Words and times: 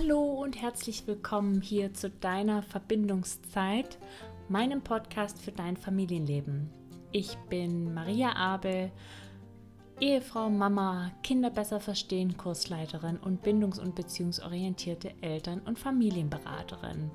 Hallo 0.00 0.22
und 0.22 0.62
herzlich 0.62 1.08
willkommen 1.08 1.60
hier 1.60 1.92
zu 1.92 2.08
deiner 2.08 2.62
Verbindungszeit, 2.62 3.98
meinem 4.48 4.80
Podcast 4.80 5.42
für 5.42 5.50
dein 5.50 5.76
Familienleben. 5.76 6.70
Ich 7.10 7.34
bin 7.50 7.92
Maria 7.94 8.36
Abel, 8.36 8.92
Ehefrau, 9.98 10.50
Mama, 10.50 11.10
Kinder 11.24 11.50
besser 11.50 11.80
verstehen, 11.80 12.36
Kursleiterin 12.36 13.16
und 13.16 13.42
bindungs- 13.42 13.80
und 13.80 13.96
beziehungsorientierte 13.96 15.14
Eltern- 15.20 15.62
und 15.66 15.80
Familienberaterin. 15.80 17.10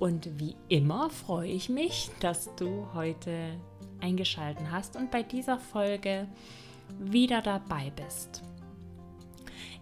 Und 0.00 0.28
wie 0.40 0.56
immer 0.68 1.10
freue 1.10 1.50
ich 1.50 1.68
mich, 1.68 2.10
dass 2.18 2.52
du 2.56 2.88
heute 2.92 3.56
eingeschaltet 4.00 4.66
hast 4.72 4.96
und 4.96 5.12
bei 5.12 5.22
dieser 5.22 5.60
Folge 5.60 6.26
wieder 6.98 7.40
dabei 7.40 7.92
bist. 7.94 8.42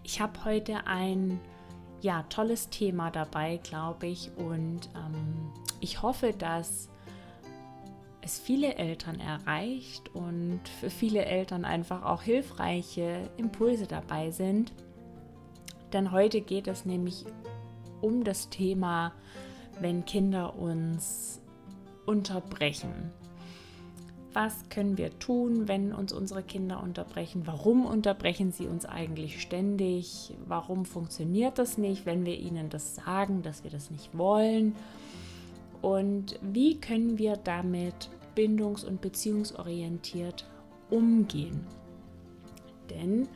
Ich 0.03 0.21
habe 0.21 0.45
heute 0.45 0.85
ein 0.85 1.39
ja, 2.05 2.21
tolles 2.29 2.69
Thema 2.69 3.09
dabei, 3.09 3.59
glaube 3.63 4.05
ich. 4.05 4.29
Und 4.37 4.89
ähm, 4.95 5.51
ich 5.79 6.03
hoffe, 6.03 6.33
dass 6.33 6.87
es 8.21 8.37
viele 8.37 8.75
Eltern 8.75 9.19
erreicht 9.19 10.13
und 10.13 10.61
für 10.79 10.91
viele 10.91 11.25
Eltern 11.25 11.65
einfach 11.65 12.03
auch 12.03 12.21
hilfreiche 12.21 13.27
Impulse 13.37 13.87
dabei 13.87 14.29
sind. 14.29 14.71
Denn 15.93 16.11
heute 16.11 16.41
geht 16.41 16.67
es 16.67 16.85
nämlich 16.85 17.25
um 18.01 18.23
das 18.23 18.49
Thema, 18.49 19.11
wenn 19.79 20.05
Kinder 20.05 20.55
uns 20.55 21.41
unterbrechen 22.05 23.11
was 24.35 24.67
können 24.69 24.97
wir 24.97 25.17
tun, 25.17 25.69
wenn 25.69 25.93
uns 25.93 26.11
unsere 26.11 26.43
Kinder 26.43 26.83
unterbrechen? 26.83 27.43
Warum 27.45 27.85
unterbrechen 27.85 28.51
sie 28.51 28.67
uns 28.67 28.85
eigentlich 28.85 29.41
ständig? 29.41 30.33
Warum 30.45 30.83
funktioniert 30.83 31.57
das 31.57 31.77
nicht, 31.77 32.05
wenn 32.05 32.25
wir 32.25 32.37
ihnen 32.37 32.69
das 32.69 32.95
sagen, 32.95 33.43
dass 33.43 33.63
wir 33.63 33.71
das 33.71 33.89
nicht 33.91 34.17
wollen? 34.17 34.75
Und 35.81 36.37
wie 36.41 36.79
können 36.81 37.17
wir 37.17 37.37
damit 37.37 38.09
bindungs- 38.35 38.83
und 38.83 38.99
beziehungsorientiert 38.99 40.45
umgehen? 40.89 41.65
Denn 42.89 43.29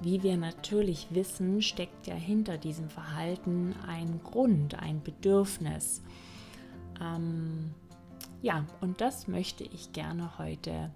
wie 0.00 0.22
wir 0.22 0.38
natürlich 0.38 1.08
wissen, 1.10 1.60
steckt 1.60 2.06
ja 2.06 2.14
hinter 2.14 2.56
diesem 2.56 2.88
Verhalten 2.88 3.74
ein 3.86 4.20
Grund, 4.24 4.80
ein 4.80 5.02
Bedürfnis. 5.02 6.02
Ähm, 7.00 7.74
ja, 8.42 8.64
und 8.80 9.00
das 9.00 9.28
möchte 9.28 9.64
ich 9.64 9.92
gerne 9.92 10.38
heute 10.38 10.90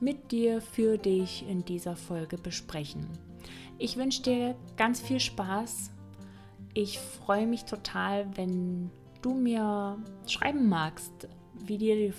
mit 0.00 0.30
dir, 0.30 0.60
für 0.60 0.98
dich 0.98 1.48
in 1.48 1.64
dieser 1.64 1.96
Folge 1.96 2.36
besprechen. 2.36 3.08
Ich 3.78 3.96
wünsche 3.96 4.22
dir 4.22 4.56
ganz 4.76 5.00
viel 5.00 5.20
Spaß. 5.20 5.90
Ich 6.74 6.98
freue 6.98 7.46
mich 7.46 7.64
total, 7.64 8.26
wenn 8.36 8.90
du 9.22 9.34
mir 9.34 9.98
schreiben 10.26 10.68
magst, 10.68 11.28
wie 11.54 11.78
dir 11.78 11.96
die, 11.96 12.12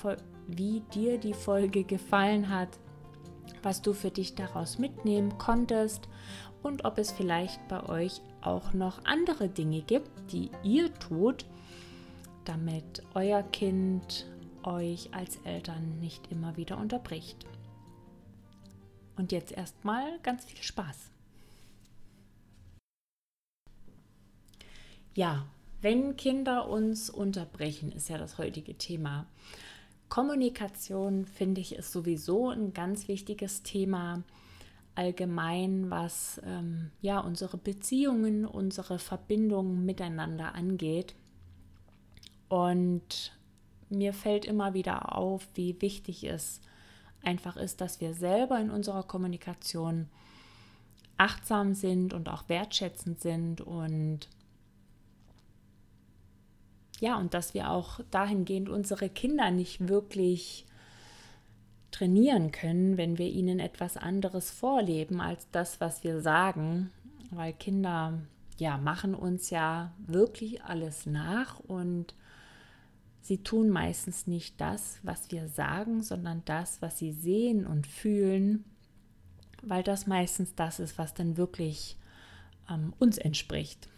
wie 0.48 0.82
dir 0.94 1.18
die 1.20 1.34
Folge 1.34 1.84
gefallen 1.84 2.50
hat, 2.50 2.80
was 3.64 3.82
du 3.82 3.94
für 3.94 4.12
dich 4.12 4.36
daraus 4.36 4.80
mitnehmen 4.80 5.38
konntest 5.38 6.08
und 6.64 6.86
ob 6.86 6.98
es 6.98 7.12
vielleicht 7.12 7.68
bei 7.68 7.88
euch 7.88 8.22
auch 8.42 8.74
noch 8.74 9.04
andere 9.06 9.50
Dinge 9.50 9.82
gibt, 9.82 10.32
die 10.32 10.52
ihr 10.64 10.94
tut, 10.96 11.46
damit 12.46 13.04
euer 13.14 13.44
Kind 13.44 14.26
euch 14.68 15.14
als 15.14 15.38
Eltern 15.46 16.00
nicht 16.00 16.32
immer 16.32 16.58
wieder 16.58 16.78
unterbricht. 16.78 17.46
Und 19.16 19.32
jetzt 19.32 19.52
erstmal 19.52 20.20
ganz 20.22 20.46
viel 20.46 20.62
Spaß. 20.62 21.10
Ja, 25.16 25.48
wenn 25.82 26.16
Kinder 26.18 26.70
uns 26.70 27.10
unterbrechen, 27.10 27.92
ist 27.92 28.10
ja 28.10 28.18
das 28.18 28.38
heutige 28.38 28.78
Thema. 28.78 29.26
Kommunikation 30.10 31.26
finde 31.26 31.62
ich 31.62 31.76
ist 31.76 31.92
sowieso 31.92 32.50
ein 32.50 32.74
ganz 32.74 33.08
wichtiges 33.08 33.64
Thema 33.64 34.24
allgemein, 34.96 35.90
was 35.90 36.42
ähm, 36.46 36.92
ja 37.02 37.20
unsere 37.20 37.58
Beziehungen, 37.58 38.46
unsere 38.46 39.00
Verbindungen 39.00 39.86
miteinander 39.86 40.56
angeht. 40.56 41.16
Und 42.50 43.37
mir 43.90 44.14
fällt 44.14 44.46
immer 44.46 44.74
wieder 44.74 45.16
auf, 45.16 45.48
wie 45.56 45.82
wichtig 45.82 46.24
es 46.24 46.62
einfach 47.24 47.58
ist, 47.58 47.82
dass 47.82 48.02
wir 48.02 48.14
selber 48.14 48.60
in 48.60 48.70
unserer 48.70 49.04
Kommunikation 49.04 50.08
achtsam 51.18 51.74
sind 51.74 52.14
und 52.14 52.30
auch 52.30 52.48
wertschätzend 52.48 53.20
sind 53.20 53.62
und 53.62 54.30
ja, 57.00 57.18
und 57.18 57.34
dass 57.34 57.54
wir 57.54 57.70
auch 57.70 58.00
dahingehend 58.10 58.70
unsere 58.70 59.10
Kinder 59.10 59.52
nicht 59.52 59.88
wirklich 59.88 60.66
trainieren 61.92 62.52
können, 62.52 62.98
wenn 62.98 63.18
wir 63.18 63.28
ihnen 63.28 63.60
etwas 63.60 63.98
anderes 63.98 64.52
vorleben 64.52 65.22
als 65.22 65.48
das, 65.52 65.80
was 65.80 66.04
wir 66.04 66.22
sagen, 66.22 66.92
weil 67.30 67.54
Kinder 67.54 68.20
ja 68.58 68.78
machen 68.78 69.14
uns 69.14 69.52
ja 69.52 69.92
wirklich 70.06 70.64
alles 70.64 71.06
nach 71.06 71.60
und 71.60 72.16
Sie 73.28 73.44
tun 73.44 73.70
meistens 73.70 74.26
nicht 74.26 74.62
das, 74.62 75.00
was 75.04 75.32
wir 75.32 75.50
sagen, 75.50 76.02
sondern 76.02 76.44
das, 76.46 76.82
was 76.82 76.98
sie 76.98 77.12
sehen 77.12 77.68
und 77.68 77.86
fühlen, 77.86 78.64
weil 79.62 79.84
das 79.84 80.08
meistens 80.08 80.56
das 80.56 80.80
ist, 80.80 80.98
was 80.98 81.14
dann 81.14 81.36
wirklich 81.36 81.98
ähm, 82.70 82.94
uns 83.00 83.18
entspricht. 83.18 83.90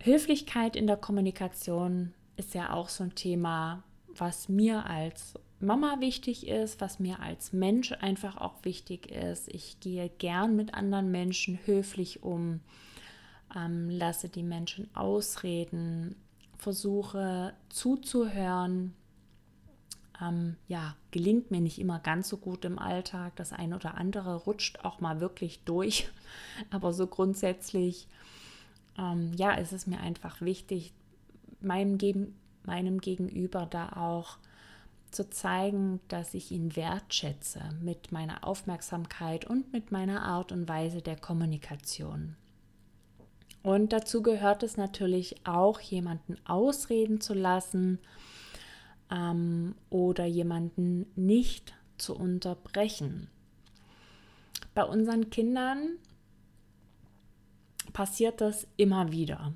Höflichkeit 0.00 0.76
in 0.76 0.86
der 0.86 0.98
Kommunikation 0.98 2.12
ist 2.36 2.52
ja 2.52 2.74
auch 2.74 2.90
so 2.90 3.04
ein 3.04 3.14
Thema, 3.14 3.82
was 4.08 4.50
mir 4.50 4.84
als 4.84 5.32
Mama 5.58 6.00
wichtig 6.00 6.48
ist, 6.48 6.82
was 6.82 6.98
mir 6.98 7.20
als 7.20 7.54
Mensch 7.54 7.92
einfach 7.92 8.36
auch 8.36 8.62
wichtig 8.62 9.10
ist. 9.10 9.48
Ich 9.48 9.80
gehe 9.80 10.10
gern 10.10 10.54
mit 10.54 10.74
anderen 10.74 11.10
Menschen 11.10 11.58
höflich 11.64 12.22
um, 12.22 12.60
ähm, 13.56 13.88
lasse 13.88 14.28
die 14.28 14.42
Menschen 14.42 14.94
ausreden, 14.94 16.14
versuche 16.62 17.54
zuzuhören. 17.68 18.94
Ähm, 20.20 20.56
ja, 20.68 20.94
gelingt 21.10 21.50
mir 21.50 21.60
nicht 21.60 21.80
immer 21.80 21.98
ganz 21.98 22.28
so 22.28 22.36
gut 22.36 22.64
im 22.64 22.78
Alltag. 22.78 23.34
Das 23.36 23.52
eine 23.52 23.74
oder 23.74 23.96
andere 23.96 24.36
rutscht 24.36 24.84
auch 24.84 25.00
mal 25.00 25.20
wirklich 25.20 25.64
durch. 25.64 26.08
Aber 26.70 26.92
so 26.92 27.06
grundsätzlich, 27.08 28.06
ähm, 28.96 29.32
ja, 29.36 29.52
ist 29.52 29.72
es 29.72 29.86
mir 29.86 30.00
einfach 30.00 30.40
wichtig, 30.40 30.92
meinem, 31.60 31.98
Gegen 31.98 32.34
meinem 32.64 33.00
Gegenüber 33.00 33.66
da 33.66 33.90
auch 33.96 34.38
zu 35.10 35.28
zeigen, 35.28 36.00
dass 36.08 36.32
ich 36.32 36.52
ihn 36.52 36.76
wertschätze 36.76 37.60
mit 37.80 38.12
meiner 38.12 38.46
Aufmerksamkeit 38.46 39.44
und 39.44 39.72
mit 39.72 39.90
meiner 39.90 40.22
Art 40.22 40.52
und 40.52 40.68
Weise 40.68 41.02
der 41.02 41.16
Kommunikation. 41.16 42.36
Und 43.62 43.92
dazu 43.92 44.22
gehört 44.22 44.62
es 44.62 44.76
natürlich 44.76 45.46
auch, 45.46 45.80
jemanden 45.80 46.36
ausreden 46.46 47.20
zu 47.20 47.34
lassen 47.34 47.98
ähm, 49.10 49.74
oder 49.88 50.24
jemanden 50.24 51.06
nicht 51.14 51.74
zu 51.96 52.16
unterbrechen. 52.16 53.28
Bei 54.74 54.84
unseren 54.84 55.30
Kindern 55.30 55.98
passiert 57.92 58.40
das 58.40 58.66
immer 58.76 59.12
wieder, 59.12 59.52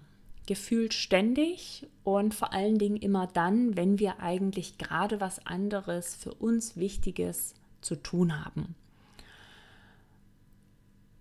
gefühlt 0.47 0.95
ständig 0.95 1.87
und 2.05 2.35
vor 2.35 2.53
allen 2.53 2.79
Dingen 2.79 2.97
immer 2.97 3.27
dann, 3.27 3.77
wenn 3.77 3.99
wir 3.99 4.21
eigentlich 4.21 4.79
gerade 4.79 5.21
was 5.21 5.45
anderes 5.47 6.15
für 6.15 6.35
uns 6.35 6.77
Wichtiges 6.77 7.55
zu 7.81 7.97
tun 7.97 8.45
haben. 8.45 8.77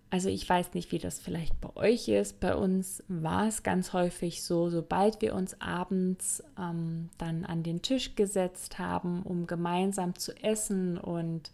Also 0.09 0.29
ich 0.29 0.47
weiß 0.47 0.73
nicht, 0.75 0.91
wie 0.91 0.99
das 0.99 1.19
vielleicht 1.19 1.59
bei 1.59 1.75
euch 1.75 2.07
ist. 2.07 2.39
Bei 2.39 2.55
uns 2.55 3.03
war 3.07 3.47
es 3.47 3.63
ganz 3.63 3.91
häufig 3.91 4.43
so, 4.43 4.69
sobald 4.69 5.21
wir 5.21 5.35
uns 5.35 5.59
abends 5.59 6.43
ähm, 6.59 7.09
dann 7.17 7.43
an 7.43 7.63
den 7.63 7.81
Tisch 7.81 8.15
gesetzt 8.15 8.79
haben, 8.79 9.23
um 9.23 9.47
gemeinsam 9.47 10.15
zu 10.15 10.31
essen 10.41 10.97
und 10.97 11.51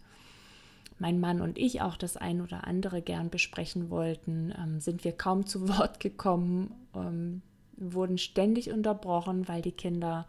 mein 0.98 1.18
Mann 1.18 1.40
und 1.40 1.58
ich 1.58 1.82
auch 1.82 1.96
das 1.96 2.16
ein 2.16 2.40
oder 2.40 2.66
andere 2.66 3.02
gern 3.02 3.30
besprechen 3.30 3.90
wollten, 3.90 4.54
ähm, 4.56 4.80
sind 4.80 5.02
wir 5.04 5.12
kaum 5.12 5.46
zu 5.46 5.68
Wort 5.76 5.98
gekommen, 5.98 6.72
ähm, 6.94 7.42
wurden 7.76 8.18
ständig 8.18 8.70
unterbrochen, 8.70 9.48
weil 9.48 9.62
die 9.62 9.72
Kinder 9.72 10.26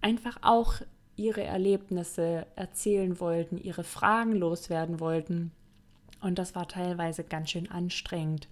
einfach 0.00 0.38
auch 0.40 0.74
ihre 1.16 1.42
Erlebnisse 1.42 2.46
erzählen 2.56 3.20
wollten, 3.20 3.58
ihre 3.58 3.84
Fragen 3.84 4.32
loswerden 4.32 5.00
wollten. 5.00 5.52
Und 6.24 6.38
das 6.38 6.54
war 6.54 6.66
teilweise 6.66 7.22
ganz 7.22 7.50
schön 7.50 7.70
anstrengend. 7.70 8.48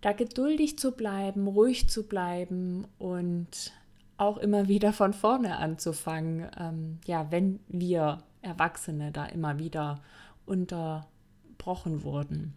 Da 0.00 0.12
geduldig 0.12 0.78
zu 0.78 0.92
bleiben, 0.92 1.48
ruhig 1.48 1.90
zu 1.90 2.06
bleiben 2.06 2.86
und 2.98 3.72
auch 4.16 4.36
immer 4.36 4.68
wieder 4.68 4.92
von 4.92 5.12
vorne 5.12 5.58
anzufangen, 5.58 6.48
ähm, 6.58 6.98
ja, 7.06 7.30
wenn 7.30 7.58
wir 7.68 8.22
Erwachsene 8.42 9.10
da 9.10 9.26
immer 9.26 9.58
wieder 9.58 10.00
unterbrochen 10.46 12.04
wurden. 12.04 12.54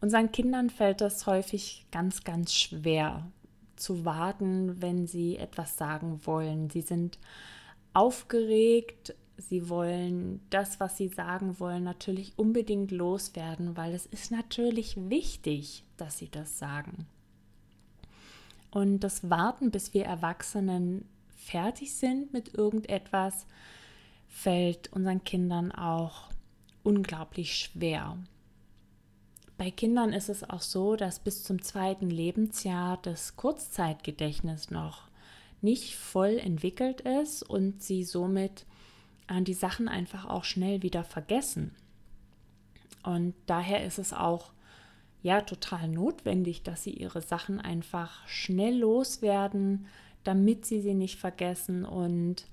Unseren 0.00 0.32
Kindern 0.32 0.70
fällt 0.70 1.00
das 1.00 1.26
häufig 1.26 1.86
ganz, 1.92 2.24
ganz 2.24 2.52
schwer 2.52 3.30
zu 3.76 4.04
warten, 4.04 4.80
wenn 4.82 5.06
sie 5.06 5.36
etwas 5.36 5.76
sagen 5.76 6.20
wollen. 6.24 6.68
Sie 6.70 6.82
sind 6.82 7.18
aufgeregt, 7.94 9.14
sie 9.38 9.68
wollen 9.68 10.40
das, 10.50 10.80
was 10.80 10.96
sie 10.96 11.08
sagen 11.08 11.58
wollen, 11.60 11.84
natürlich 11.84 12.32
unbedingt 12.36 12.90
loswerden, 12.90 13.76
weil 13.76 13.94
es 13.94 14.06
ist 14.06 14.30
natürlich 14.30 14.96
wichtig, 15.08 15.84
dass 15.96 16.18
sie 16.18 16.28
das 16.28 16.58
sagen. 16.58 17.06
Und 18.70 19.00
das 19.00 19.30
Warten, 19.30 19.70
bis 19.70 19.94
wir 19.94 20.04
Erwachsenen 20.04 21.06
fertig 21.36 21.94
sind 21.94 22.32
mit 22.32 22.54
irgendetwas, 22.54 23.46
fällt 24.26 24.92
unseren 24.92 25.24
Kindern 25.24 25.72
auch 25.72 26.28
unglaublich 26.82 27.56
schwer. 27.56 28.18
Bei 29.56 29.70
Kindern 29.70 30.12
ist 30.12 30.28
es 30.28 30.48
auch 30.48 30.60
so, 30.60 30.94
dass 30.96 31.18
bis 31.18 31.42
zum 31.42 31.62
zweiten 31.62 32.10
Lebensjahr 32.10 32.98
das 33.02 33.36
Kurzzeitgedächtnis 33.36 34.70
noch 34.70 35.08
nicht 35.60 35.96
voll 35.96 36.38
entwickelt 36.38 37.00
ist 37.00 37.42
und 37.42 37.82
sie 37.82 38.04
somit 38.04 38.66
die 39.40 39.54
Sachen 39.54 39.88
einfach 39.88 40.24
auch 40.26 40.44
schnell 40.44 40.82
wieder 40.82 41.04
vergessen. 41.04 41.74
Und 43.02 43.34
daher 43.46 43.84
ist 43.84 43.98
es 43.98 44.12
auch 44.12 44.50
ja 45.22 45.40
total 45.42 45.88
notwendig, 45.88 46.62
dass 46.62 46.82
sie 46.84 46.92
ihre 46.92 47.22
Sachen 47.22 47.60
einfach 47.60 48.26
schnell 48.26 48.78
loswerden, 48.78 49.86
damit 50.24 50.66
sie 50.66 50.80
sie 50.80 50.94
nicht 50.94 51.18
vergessen. 51.18 51.84
Und 51.84 52.46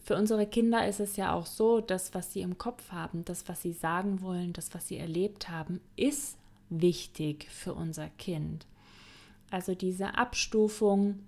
für 0.00 0.16
unsere 0.16 0.46
Kinder 0.46 0.86
ist 0.86 1.00
es 1.00 1.16
ja 1.16 1.32
auch 1.32 1.46
so, 1.46 1.80
dass 1.80 2.14
was 2.14 2.32
sie 2.32 2.40
im 2.40 2.58
Kopf 2.58 2.92
haben, 2.92 3.24
das, 3.24 3.48
was 3.48 3.62
sie 3.62 3.72
sagen 3.72 4.20
wollen, 4.22 4.52
das, 4.52 4.74
was 4.74 4.88
sie 4.88 4.98
erlebt 4.98 5.48
haben, 5.48 5.80
ist 5.96 6.36
wichtig 6.68 7.48
für 7.50 7.74
unser 7.74 8.08
Kind. 8.10 8.66
Also 9.50 9.74
diese 9.74 10.16
Abstufung, 10.16 11.20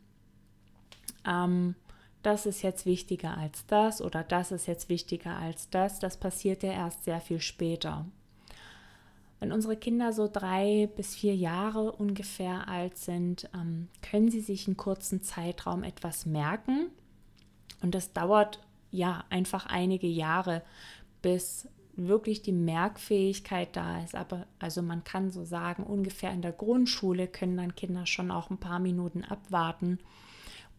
ähm, 1.26 1.74
das 2.22 2.46
ist 2.46 2.62
jetzt 2.62 2.86
wichtiger 2.86 3.36
als 3.36 3.66
das 3.66 4.02
oder 4.02 4.22
das 4.22 4.52
ist 4.52 4.66
jetzt 4.66 4.88
wichtiger 4.88 5.36
als 5.36 5.70
das, 5.70 5.98
das 5.98 6.16
passiert 6.16 6.62
ja 6.62 6.72
erst 6.72 7.04
sehr 7.04 7.20
viel 7.20 7.40
später. 7.40 8.06
Wenn 9.40 9.52
unsere 9.52 9.76
Kinder 9.76 10.12
so 10.12 10.28
drei 10.28 10.88
bis 10.96 11.14
vier 11.14 11.36
Jahre 11.36 11.92
ungefähr 11.92 12.66
alt 12.68 12.98
sind, 12.98 13.48
ähm, 13.54 13.88
können 14.02 14.30
sie 14.30 14.40
sich 14.40 14.66
in 14.66 14.76
kurzen 14.76 15.22
Zeitraum 15.22 15.84
etwas 15.84 16.26
merken. 16.26 16.90
Und 17.80 17.94
das 17.94 18.12
dauert 18.12 18.60
ja 18.90 19.24
einfach 19.30 19.66
einige 19.66 20.08
Jahre, 20.08 20.62
bis 21.22 21.68
wirklich 21.94 22.42
die 22.42 22.52
Merkfähigkeit 22.52 23.76
da 23.76 24.02
ist. 24.02 24.16
Aber 24.16 24.46
also 24.58 24.82
man 24.82 25.04
kann 25.04 25.30
so 25.30 25.44
sagen, 25.44 25.84
ungefähr 25.84 26.32
in 26.32 26.42
der 26.42 26.52
Grundschule 26.52 27.28
können 27.28 27.56
dann 27.56 27.76
Kinder 27.76 28.06
schon 28.06 28.32
auch 28.32 28.50
ein 28.50 28.58
paar 28.58 28.80
Minuten 28.80 29.22
abwarten. 29.24 29.98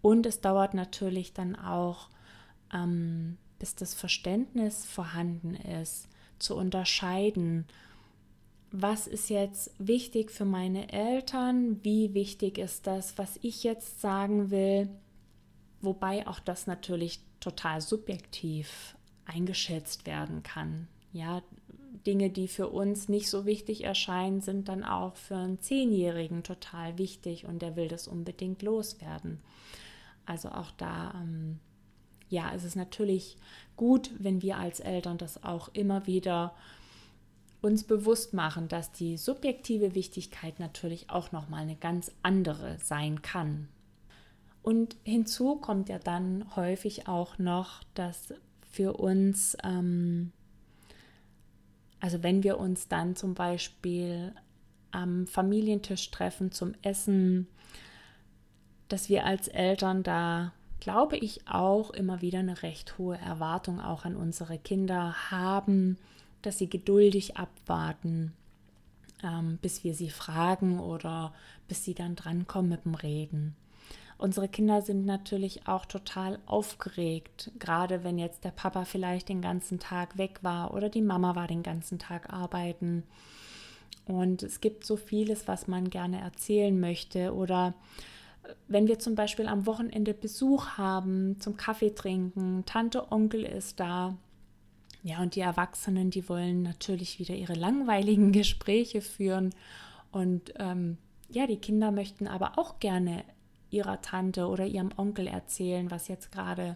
Und 0.02 0.26
es 0.26 0.42
dauert 0.42 0.74
natürlich 0.74 1.34
dann 1.34 1.56
auch, 1.56 2.10
ähm, 2.74 3.38
bis 3.58 3.76
das 3.76 3.94
Verständnis 3.94 4.86
vorhanden 4.86 5.56
ist, 5.56 6.08
zu 6.40 6.56
unterscheiden 6.56 7.66
was 8.72 9.08
ist 9.08 9.30
jetzt 9.30 9.72
wichtig 9.80 10.32
für 10.32 10.46
meine 10.46 10.92
Eltern, 10.92 11.84
wie 11.84 12.14
wichtig 12.14 12.58
ist 12.58 12.86
das, 12.86 13.18
was 13.18 13.40
ich 13.42 13.64
jetzt 13.64 14.00
sagen 14.02 14.52
will, 14.52 14.90
wobei 15.82 16.28
auch 16.28 16.40
das 16.40 16.68
natürlich 16.68 17.20
total 17.40 17.82
subjektiv 17.82 18.96
eingeschätzt 19.26 20.06
werden 20.06 20.44
kann. 20.44 20.88
Ja, 21.14 21.42
Dinge, 22.06 22.30
die 22.30 22.48
für 22.48 22.70
uns 22.70 23.10
nicht 23.10 23.30
so 23.30 23.46
wichtig 23.46 23.84
erscheinen, 23.84 24.42
sind 24.42 24.70
dann 24.70 24.84
auch 24.84 25.16
für 25.16 25.36
einen 25.36 25.60
Zehnjährigen 25.60 26.44
total 26.44 26.98
wichtig 26.98 27.46
und 27.46 27.62
der 27.62 27.76
will 27.76 27.88
das 27.88 28.08
unbedingt 28.08 28.62
loswerden. 28.62 29.40
Also 30.30 30.50
auch 30.50 30.70
da, 30.78 31.12
ähm, 31.16 31.60
ja, 32.30 32.52
ist 32.52 32.64
es 32.64 32.76
natürlich 32.76 33.36
gut, 33.76 34.12
wenn 34.20 34.44
wir 34.44 34.58
als 34.58 34.80
Eltern 34.80 35.18
das 35.18 35.44
auch 35.44 35.70
immer 35.74 36.06
wieder 36.06 36.54
uns 37.62 37.84
bewusst 37.84 38.34
machen, 38.34 38.68
dass 38.68 38.92
die 38.92 39.18
subjektive 39.18 39.96
Wichtigkeit 39.96 40.60
natürlich 40.60 41.10
auch 41.10 41.32
noch 41.32 41.50
mal 41.50 41.58
eine 41.58 41.76
ganz 41.76 42.12
andere 42.22 42.78
sein 42.78 43.24
kann. 43.24 43.70
Und 44.62 44.98
hinzu 45.04 45.56
kommt 45.56 45.90
ja 45.90 45.98
dann 45.98 46.46
häufig 46.56 47.08
auch 47.08 47.40
noch, 47.40 47.84
dass 47.96 48.36
für 48.70 48.94
uns, 48.98 49.58
ähm, 49.64 50.32
also 52.00 52.22
wenn 52.22 52.44
wir 52.44 52.60
uns 52.60 52.88
dann 52.88 53.16
zum 53.16 53.34
Beispiel 53.34 54.36
am 54.92 55.26
Familientisch 55.26 56.12
treffen 56.12 56.52
zum 56.52 56.76
Essen, 56.84 57.48
dass 58.90 59.10
wir 59.10 59.26
als 59.26 59.48
Eltern 59.48 60.04
da, 60.04 60.52
glaube 60.80 61.18
ich, 61.18 61.48
auch 61.48 61.92
immer 61.92 62.22
wieder 62.22 62.40
eine 62.40 62.62
recht 62.64 62.98
hohe 62.98 63.18
Erwartung 63.18 63.80
auch 63.80 64.06
an 64.06 64.16
unsere 64.16 64.58
Kinder 64.58 65.32
haben, 65.32 65.98
dass 66.42 66.58
sie 66.58 66.70
geduldig 66.70 67.38
abwarten, 67.38 68.34
ähm, 69.24 69.58
bis 69.62 69.84
wir 69.84 69.94
sie 69.94 70.10
fragen 70.10 70.80
oder 70.80 71.34
bis 71.68 71.84
sie 71.86 71.94
dann 71.94 72.16
drankommen 72.16 72.70
mit 72.70 72.86
dem 72.86 72.96
Reden. 72.96 73.56
Unsere 74.18 74.50
Kinder 74.50 74.82
sind 74.82 75.06
natürlich 75.06 75.68
auch 75.68 75.86
total 75.86 76.40
aufgeregt, 76.46 77.52
gerade 77.58 78.04
wenn 78.04 78.18
jetzt 78.18 78.44
der 78.44 78.52
Papa 78.52 78.84
vielleicht 78.84 79.30
den 79.30 79.42
ganzen 79.42 79.80
Tag 79.80 80.18
weg 80.18 80.40
war 80.42 80.74
oder 80.74 80.90
die 80.90 81.02
Mama 81.02 81.36
war 81.36 81.48
den 81.48 81.64
ganzen 81.64 82.00
Tag 82.00 82.34
arbeiten. 82.34 83.04
Und 84.06 84.44
es 84.44 84.60
gibt 84.60 84.86
so 84.86 84.98
vieles, 84.98 85.48
was 85.48 85.68
man 85.68 85.90
gerne 85.90 86.20
erzählen 86.20 86.78
möchte. 86.78 87.34
Oder 87.34 87.76
wenn 88.68 88.88
wir 88.88 89.00
zum 89.00 89.16
Beispiel 89.16 89.48
am 89.48 89.66
Wochenende 89.66 90.14
Besuch 90.14 90.78
haben 90.78 91.40
zum 91.40 91.58
Kaffee 91.58 91.94
trinken, 91.94 92.64
Tante, 92.66 93.12
Onkel 93.12 93.44
ist 93.44 93.80
da, 93.80 94.18
ja, 95.02 95.22
und 95.22 95.36
die 95.36 95.42
Erwachsenen, 95.42 96.10
die 96.10 96.28
wollen 96.28 96.62
natürlich 96.62 97.20
wieder 97.20 97.36
ihre 97.36 97.54
langweiligen 97.54 98.32
Gespräche 98.34 99.02
führen. 99.02 99.52
Und 100.12 100.54
ähm, 100.58 100.98
ja, 101.30 101.48
die 101.48 101.58
Kinder 101.58 101.92
möchten 101.92 102.28
aber 102.28 102.58
auch 102.58 102.80
gerne 102.80 103.24
ihrer 103.70 104.02
Tante 104.02 104.48
oder 104.48 104.66
ihrem 104.66 104.92
Onkel 104.98 105.28
erzählen, 105.28 105.92
was 105.92 106.08
jetzt 106.08 106.32
gerade 106.32 106.76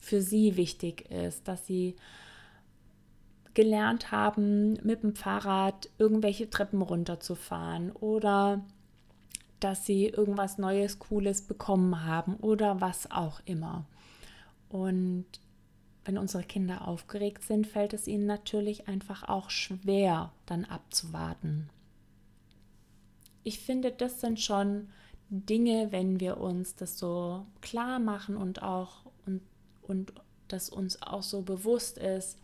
für 0.00 0.20
sie 0.20 0.56
wichtig 0.56 1.10
ist, 1.10 1.48
dass 1.48 1.66
sie 1.66 1.96
gelernt 3.54 4.10
haben, 4.10 4.74
mit 4.82 5.02
dem 5.02 5.14
Fahrrad 5.14 5.88
irgendwelche 5.98 6.50
Treppen 6.50 6.82
runterzufahren 6.82 7.90
oder 7.92 8.62
dass 9.60 9.86
sie 9.86 10.06
irgendwas 10.06 10.58
Neues, 10.58 10.98
Cooles 10.98 11.42
bekommen 11.42 12.04
haben 12.04 12.36
oder 12.36 12.80
was 12.80 13.10
auch 13.10 13.40
immer. 13.44 13.86
Und 14.68 15.26
wenn 16.04 16.18
unsere 16.18 16.44
Kinder 16.44 16.86
aufgeregt 16.86 17.42
sind, 17.42 17.66
fällt 17.66 17.92
es 17.92 18.06
ihnen 18.06 18.26
natürlich 18.26 18.88
einfach 18.88 19.28
auch 19.28 19.50
schwer, 19.50 20.32
dann 20.44 20.64
abzuwarten. 20.64 21.68
Ich 23.42 23.60
finde, 23.60 23.92
das 23.92 24.20
sind 24.20 24.40
schon 24.40 24.88
Dinge, 25.28 25.90
wenn 25.90 26.20
wir 26.20 26.38
uns 26.38 26.76
das 26.76 26.98
so 26.98 27.46
klar 27.60 27.98
machen 27.98 28.36
und 28.36 28.62
auch 28.62 29.06
und, 29.24 29.40
und 29.82 30.12
das 30.48 30.68
uns 30.68 31.02
auch 31.02 31.22
so 31.22 31.42
bewusst 31.42 31.98
ist, 31.98 32.38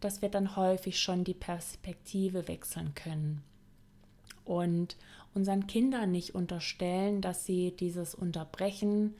dass 0.00 0.22
wir 0.22 0.30
dann 0.30 0.56
häufig 0.56 1.00
schon 1.00 1.24
die 1.24 1.34
Perspektive 1.34 2.48
wechseln 2.48 2.94
können 2.94 3.42
und 4.44 4.96
unseren 5.34 5.66
Kindern 5.66 6.10
nicht 6.10 6.34
unterstellen, 6.34 7.20
dass 7.20 7.44
sie 7.44 7.74
dieses 7.76 8.14
Unterbrechen 8.14 9.14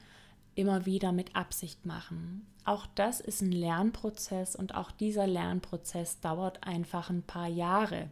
immer 0.55 0.85
wieder 0.85 1.11
mit 1.11 1.35
Absicht 1.35 1.85
machen. 1.85 2.45
Auch 2.63 2.87
das 2.95 3.19
ist 3.19 3.41
ein 3.41 3.51
Lernprozess 3.51 4.55
und 4.55 4.73
auch 4.73 4.91
dieser 4.91 5.27
Lernprozess 5.27 6.19
dauert 6.21 6.65
einfach 6.65 7.09
ein 7.09 7.21
paar 7.21 7.47
Jahre. 7.47 8.09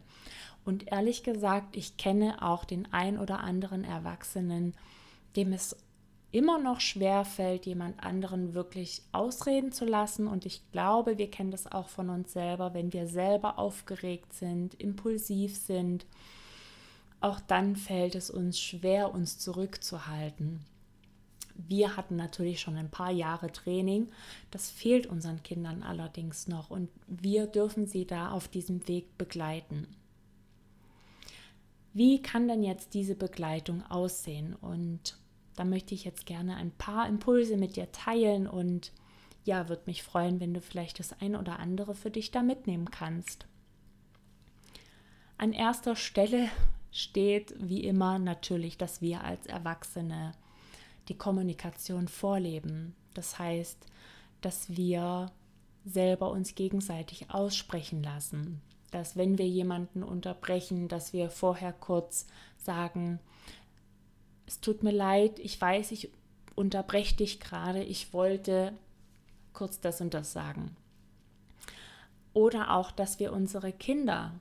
Und 0.64 0.92
ehrlich 0.92 1.22
gesagt, 1.22 1.76
ich 1.76 1.96
kenne 1.96 2.40
auch 2.42 2.64
den 2.64 2.92
ein 2.92 3.18
oder 3.18 3.40
anderen 3.40 3.84
Erwachsenen, 3.84 4.74
dem 5.36 5.52
es 5.52 5.76
immer 6.30 6.58
noch 6.58 6.80
schwer 6.80 7.24
fällt, 7.24 7.64
jemand 7.64 8.02
anderen 8.02 8.54
wirklich 8.54 9.02
ausreden 9.12 9.72
zu 9.72 9.84
lassen. 9.84 10.26
Und 10.26 10.46
ich 10.46 10.62
glaube, 10.72 11.16
wir 11.16 11.30
kennen 11.30 11.52
das 11.52 11.70
auch 11.70 11.88
von 11.88 12.10
uns 12.10 12.32
selber, 12.32 12.74
wenn 12.74 12.92
wir 12.92 13.06
selber 13.06 13.58
aufgeregt 13.58 14.32
sind, 14.32 14.74
impulsiv 14.74 15.56
sind. 15.56 16.06
Auch 17.20 17.40
dann 17.40 17.76
fällt 17.76 18.14
es 18.14 18.30
uns 18.30 18.58
schwer, 18.60 19.14
uns 19.14 19.38
zurückzuhalten. 19.38 20.60
Wir 21.56 21.96
hatten 21.96 22.16
natürlich 22.16 22.60
schon 22.60 22.76
ein 22.76 22.90
paar 22.90 23.10
Jahre 23.12 23.50
Training. 23.52 24.08
Das 24.50 24.70
fehlt 24.70 25.06
unseren 25.06 25.42
Kindern 25.42 25.82
allerdings 25.82 26.48
noch 26.48 26.70
und 26.70 26.90
wir 27.06 27.46
dürfen 27.46 27.86
sie 27.86 28.06
da 28.06 28.30
auf 28.30 28.48
diesem 28.48 28.86
Weg 28.88 29.16
begleiten. 29.16 29.86
Wie 31.92 32.20
kann 32.20 32.48
denn 32.48 32.64
jetzt 32.64 32.92
diese 32.92 33.14
Begleitung 33.14 33.82
aussehen? 33.88 34.54
Und 34.54 35.16
da 35.54 35.64
möchte 35.64 35.94
ich 35.94 36.04
jetzt 36.04 36.26
gerne 36.26 36.56
ein 36.56 36.72
paar 36.72 37.08
Impulse 37.08 37.56
mit 37.56 37.76
dir 37.76 37.92
teilen 37.92 38.48
und 38.48 38.92
ja, 39.44 39.68
würde 39.68 39.82
mich 39.86 40.02
freuen, 40.02 40.40
wenn 40.40 40.54
du 40.54 40.60
vielleicht 40.60 40.98
das 40.98 41.12
ein 41.20 41.36
oder 41.36 41.60
andere 41.60 41.94
für 41.94 42.10
dich 42.10 42.32
da 42.32 42.42
mitnehmen 42.42 42.90
kannst. 42.90 43.46
an 45.36 45.52
erster 45.52 45.94
Stelle 45.94 46.48
steht 46.94 47.52
wie 47.58 47.82
immer 47.82 48.20
natürlich, 48.20 48.78
dass 48.78 49.02
wir 49.02 49.24
als 49.24 49.46
Erwachsene 49.46 50.30
die 51.08 51.18
Kommunikation 51.18 52.06
vorleben. 52.06 52.94
Das 53.14 53.36
heißt, 53.38 53.84
dass 54.40 54.76
wir 54.76 55.32
selber 55.84 56.30
uns 56.30 56.54
gegenseitig 56.54 57.30
aussprechen 57.30 58.02
lassen. 58.04 58.62
Dass 58.92 59.16
wenn 59.16 59.38
wir 59.38 59.48
jemanden 59.48 60.04
unterbrechen, 60.04 60.86
dass 60.86 61.12
wir 61.12 61.30
vorher 61.30 61.72
kurz 61.72 62.28
sagen, 62.58 63.18
es 64.46 64.60
tut 64.60 64.84
mir 64.84 64.92
leid, 64.92 65.40
ich 65.40 65.60
weiß, 65.60 65.90
ich 65.90 66.10
unterbreche 66.54 67.16
dich 67.16 67.40
gerade, 67.40 67.82
ich 67.82 68.12
wollte 68.12 68.72
kurz 69.52 69.80
das 69.80 70.00
und 70.00 70.14
das 70.14 70.32
sagen. 70.32 70.76
Oder 72.34 72.70
auch, 72.76 72.92
dass 72.92 73.18
wir 73.18 73.32
unsere 73.32 73.72
Kinder 73.72 74.32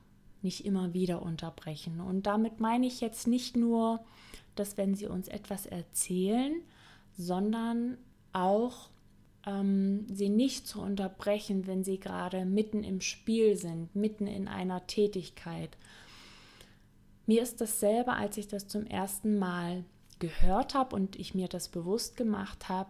nicht 0.44 0.66
immer 0.66 0.94
wieder 0.94 1.22
unterbrechen. 1.22 2.00
Und 2.00 2.26
damit 2.26 2.60
meine 2.60 2.88
ich 2.88 3.02
jetzt 3.02 3.28
nicht 3.28 3.56
nur, 3.56 4.04
dass 4.56 4.78
wenn 4.78 4.96
sie 4.96 5.08
uns 5.08 5.28
etwas 5.28 5.66
erzählen, 5.66 6.62
sondern 7.18 7.98
auch 8.34 8.90
ähm, 9.46 10.06
sie 10.14 10.30
nicht 10.30 10.68
zu 10.68 10.82
unterbrechen, 10.82 11.68
wenn 11.68 11.84
sie 11.84 12.00
gerade 12.00 12.46
mitten 12.46 12.84
im 12.84 13.02
Spiel 13.02 13.56
sind, 13.56 13.96
mitten 13.96 14.28
in 14.28 14.48
einer 14.48 14.86
Tätigkeit. 14.88 15.78
Mir 17.26 17.42
ist 17.42 17.62
dasselbe, 17.62 18.14
als 18.14 18.38
ich 18.38 18.48
das 18.48 18.68
zum 18.68 18.86
ersten 18.86 19.38
Mal 19.38 19.86
gehört 20.20 20.74
habe 20.74 20.96
und 20.96 21.18
ich 21.18 21.36
mir 21.36 21.48
das 21.48 21.70
bewusst 21.70 22.18
gemacht 22.18 22.70
habe, 22.70 22.90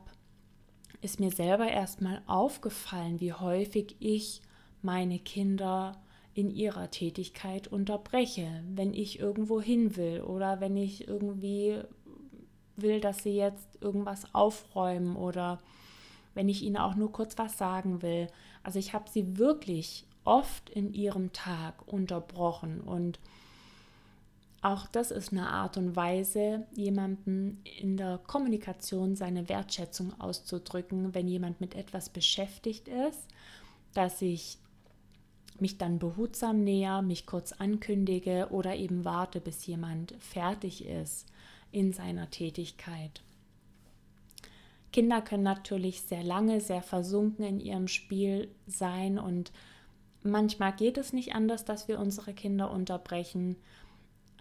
ist 1.01 1.19
mir 1.19 1.31
selber 1.31 1.67
erstmal 1.67 2.21
aufgefallen, 2.27 3.19
wie 3.19 3.33
häufig 3.33 3.95
ich 3.99 4.41
meine 4.81 5.19
Kinder 5.19 6.01
in 6.33 6.49
ihrer 6.49 6.89
Tätigkeit 6.89 7.67
unterbreche, 7.67 8.63
wenn 8.73 8.93
ich 8.93 9.19
irgendwo 9.19 9.61
hin 9.61 9.95
will 9.95 10.21
oder 10.21 10.59
wenn 10.59 10.75
ich 10.77 11.07
irgendwie 11.07 11.81
will, 12.75 12.99
dass 12.99 13.23
sie 13.23 13.35
jetzt 13.35 13.67
irgendwas 13.81 14.33
aufräumen 14.33 15.15
oder 15.15 15.59
wenn 16.33 16.49
ich 16.49 16.63
ihnen 16.63 16.77
auch 16.77 16.95
nur 16.95 17.11
kurz 17.11 17.37
was 17.37 17.57
sagen 17.57 18.01
will. 18.01 18.27
Also 18.63 18.79
ich 18.79 18.93
habe 18.93 19.09
sie 19.09 19.37
wirklich 19.37 20.05
oft 20.23 20.69
in 20.69 20.93
ihrem 20.93 21.33
Tag 21.33 21.87
unterbrochen 21.87 22.81
und 22.81 23.19
auch 24.63 24.87
das 24.87 25.11
ist 25.11 25.33
eine 25.33 25.49
Art 25.49 25.75
und 25.75 25.97
Weise, 25.97 26.65
jemandem 26.73 27.57
in 27.81 27.97
der 27.97 28.17
Kommunikation 28.25 29.17
seine 29.17 29.49
Wertschätzung 29.49 30.19
auszudrücken, 30.21 31.13
wenn 31.13 31.27
jemand 31.27 31.59
mit 31.59 31.75
etwas 31.75 32.07
beschäftigt 32.09 32.87
ist, 32.87 33.27
dass 33.93 34.21
ich 34.21 34.57
mich 35.61 35.77
dann 35.77 35.99
behutsam 35.99 36.63
näher, 36.63 37.01
mich 37.01 37.25
kurz 37.25 37.51
ankündige 37.53 38.47
oder 38.51 38.75
eben 38.75 39.05
warte, 39.05 39.39
bis 39.41 39.65
jemand 39.65 40.15
fertig 40.19 40.85
ist 40.85 41.27
in 41.71 41.93
seiner 41.93 42.29
Tätigkeit. 42.29 43.21
Kinder 44.91 45.21
können 45.21 45.43
natürlich 45.43 46.01
sehr 46.01 46.23
lange, 46.23 46.61
sehr 46.61 46.83
versunken 46.83 47.43
in 47.43 47.59
ihrem 47.59 47.87
Spiel 47.87 48.49
sein 48.67 49.17
und 49.17 49.51
manchmal 50.21 50.73
geht 50.73 50.97
es 50.97 51.13
nicht 51.13 51.33
anders, 51.33 51.65
dass 51.65 51.87
wir 51.87 51.99
unsere 51.99 52.33
Kinder 52.33 52.71
unterbrechen. 52.71 53.57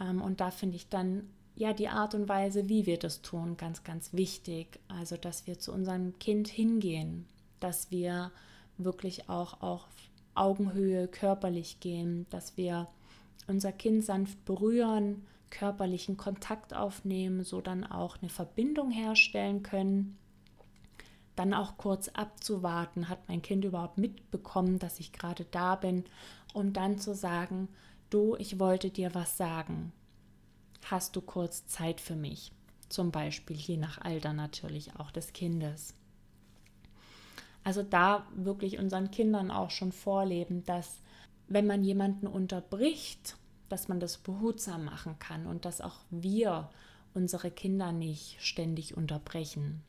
Ähm, 0.00 0.20
und 0.20 0.40
da 0.40 0.50
finde 0.50 0.76
ich 0.76 0.88
dann 0.88 1.28
ja 1.56 1.72
die 1.72 1.88
Art 1.88 2.14
und 2.14 2.28
Weise, 2.28 2.68
wie 2.68 2.86
wir 2.86 2.98
das 2.98 3.22
tun, 3.22 3.56
ganz, 3.56 3.82
ganz 3.82 4.12
wichtig. 4.12 4.78
Also, 4.88 5.16
dass 5.16 5.46
wir 5.46 5.58
zu 5.58 5.72
unserem 5.72 6.18
Kind 6.18 6.48
hingehen, 6.48 7.26
dass 7.60 7.90
wir 7.90 8.30
wirklich 8.78 9.28
auch 9.28 9.62
auf 9.62 9.86
Augenhöhe 10.34 11.08
körperlich 11.08 11.80
gehen, 11.80 12.26
dass 12.30 12.56
wir 12.56 12.88
unser 13.46 13.72
Kind 13.72 14.04
sanft 14.04 14.44
berühren, 14.44 15.26
körperlichen 15.50 16.16
Kontakt 16.16 16.74
aufnehmen, 16.74 17.44
so 17.44 17.60
dann 17.60 17.84
auch 17.84 18.16
eine 18.20 18.30
Verbindung 18.30 18.90
herstellen 18.90 19.62
können. 19.62 20.18
Dann 21.36 21.54
auch 21.54 21.76
kurz 21.76 22.08
abzuwarten, 22.08 23.08
hat 23.08 23.28
mein 23.28 23.42
Kind 23.42 23.64
überhaupt 23.64 23.98
mitbekommen, 23.98 24.78
dass 24.78 25.00
ich 25.00 25.12
gerade 25.12 25.44
da 25.50 25.76
bin, 25.76 26.04
um 26.52 26.72
dann 26.72 26.98
zu 26.98 27.14
sagen, 27.14 27.68
du, 28.10 28.36
ich 28.36 28.58
wollte 28.58 28.90
dir 28.90 29.14
was 29.14 29.36
sagen. 29.36 29.92
Hast 30.84 31.16
du 31.16 31.20
kurz 31.20 31.66
Zeit 31.66 32.00
für 32.00 32.16
mich? 32.16 32.52
Zum 32.88 33.10
Beispiel 33.10 33.56
je 33.56 33.76
nach 33.76 34.00
Alter 34.00 34.32
natürlich 34.32 34.96
auch 34.96 35.10
des 35.10 35.32
Kindes. 35.32 35.94
Also 37.64 37.82
da 37.82 38.26
wirklich 38.34 38.78
unseren 38.78 39.10
Kindern 39.10 39.50
auch 39.50 39.70
schon 39.70 39.92
vorleben, 39.92 40.64
dass 40.64 40.98
wenn 41.48 41.66
man 41.66 41.84
jemanden 41.84 42.26
unterbricht, 42.26 43.36
dass 43.68 43.88
man 43.88 44.00
das 44.00 44.18
behutsam 44.18 44.84
machen 44.84 45.18
kann 45.18 45.46
und 45.46 45.64
dass 45.64 45.80
auch 45.80 46.00
wir 46.10 46.68
unsere 47.14 47.50
Kinder 47.50 47.92
nicht 47.92 48.36
ständig 48.40 48.96
unterbrechen. 48.96 49.82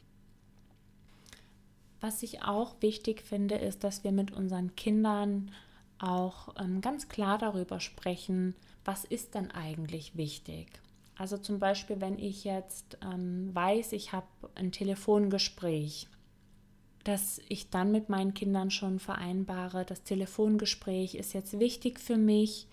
Was 2.02 2.22
ich 2.22 2.44
auch 2.44 2.76
wichtig 2.82 3.22
finde, 3.22 3.56
ist, 3.56 3.84
dass 3.84 4.04
wir 4.04 4.12
mit 4.12 4.32
unseren 4.32 4.76
Kindern 4.76 5.52
auch 6.00 6.54
ähm, 6.60 6.82
ganz 6.82 7.08
klar 7.08 7.38
darüber 7.38 7.80
sprechen, 7.80 8.56
was 8.84 9.06
ist 9.06 9.36
denn 9.36 9.52
eigentlich 9.52 10.18
wichtig. 10.18 10.68
Also 11.16 11.38
zum 11.38 11.60
Beispiel, 11.60 12.02
wenn 12.02 12.20
ich 12.20 12.44
jetzt 12.44 12.98
ähm, 13.02 13.54
weiß, 13.54 13.94
ich 13.94 14.12
habe 14.12 14.28
ein 14.56 14.72
Telefongespräch 14.72 16.10
dass 17.04 17.42
ich 17.50 17.70
dann 17.70 17.92
mit 17.92 18.10
meinen 18.10 18.34
Kindern 18.34 18.72
schon 18.72 19.00
vereinbare, 19.00 19.86
das 19.86 20.04
Telefongespräch 20.04 21.16
ist 21.16 21.34
jetzt 21.34 21.60
wichtig 21.60 22.00
für 22.00 22.18
mich. 22.18 22.68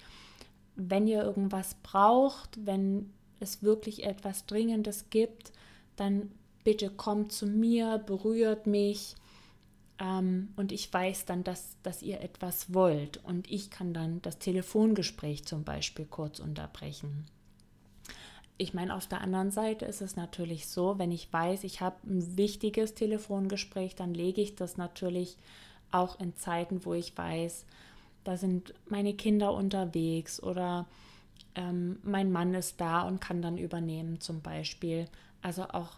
Wenn 0.77 1.07
ihr 1.07 1.23
irgendwas 1.23 1.75
braucht, 1.83 2.65
wenn 2.65 3.13
es 3.41 3.63
wirklich 3.63 4.05
etwas 4.05 4.47
Dringendes 4.47 5.11
gibt, 5.11 5.53
dann 5.97 6.31
bitte 6.63 6.91
kommt 6.91 7.33
zu 7.33 7.47
mir, 7.47 7.99
berührt 7.99 8.67
mich 8.67 9.15
ähm, 9.99 10.49
und 10.57 10.73
ich 10.73 10.93
weiß 10.93 11.25
dann, 11.25 11.43
dass, 11.43 11.77
dass 11.83 12.03
ihr 12.03 12.21
etwas 12.21 12.73
wollt 12.73 13.23
und 13.25 13.51
ich 13.51 13.71
kann 13.71 13.93
dann 13.93 14.23
das 14.23 14.39
Telefongespräch 14.39 15.45
zum 15.45 15.65
Beispiel 15.65 16.07
kurz 16.07 16.39
unterbrechen 16.39 17.27
ich 18.61 18.75
meine, 18.75 18.95
auf 18.95 19.07
der 19.07 19.23
anderen 19.23 19.51
Seite 19.51 19.87
ist 19.87 20.03
es 20.03 20.17
natürlich 20.17 20.69
so, 20.69 20.99
wenn 20.99 21.11
ich 21.11 21.33
weiß, 21.33 21.65
ich 21.65 21.81
habe 21.81 21.97
ein 22.07 22.37
wichtiges 22.37 22.95
Telefongespräch, 22.95 23.95
dann 23.95 24.13
lege 24.13 24.43
ich 24.43 24.55
das 24.55 24.77
natürlich 24.77 25.39
auch 25.91 26.21
in 26.21 26.37
Zeiten, 26.37 26.85
wo 26.85 26.93
ich 26.93 27.17
weiß, 27.17 27.65
da 28.23 28.37
sind 28.37 28.75
meine 28.87 29.15
Kinder 29.15 29.55
unterwegs 29.55 30.43
oder 30.43 30.87
ähm, 31.55 32.01
mein 32.03 32.31
Mann 32.31 32.53
ist 32.53 32.83
da 32.83 33.09
und 33.09 33.19
kann 33.19 33.41
dann 33.41 33.57
übernehmen 33.57 34.21
zum 34.21 34.43
Beispiel. 34.43 35.07
Also 35.41 35.65
auch, 35.65 35.97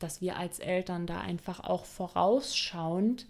dass 0.00 0.20
wir 0.20 0.36
als 0.36 0.58
Eltern 0.58 1.06
da 1.06 1.20
einfach 1.20 1.60
auch 1.60 1.84
vorausschauend 1.84 3.26